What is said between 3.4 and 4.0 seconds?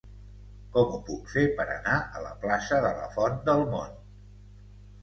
del Mont?